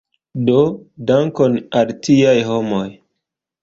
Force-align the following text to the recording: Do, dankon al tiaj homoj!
Do, 0.47 0.63
dankon 1.13 1.61
al 1.83 1.95
tiaj 2.09 2.37
homoj! 2.53 2.85